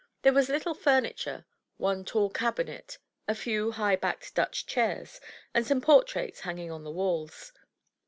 There 0.23 0.33
was 0.33 0.49
little 0.49 0.73
furniture; 0.73 1.45
one 1.77 2.05
tall 2.05 2.31
cabinet, 2.31 2.97
a 3.27 3.35
few 3.35 3.73
high 3.73 3.95
backed 3.95 4.33
Dutch 4.33 4.65
chairs, 4.65 5.21
and 5.53 5.63
some 5.63 5.79
portraits 5.79 6.39
hanging 6.39 6.71
on 6.71 6.83
the 6.83 6.89
walls. 6.89 7.51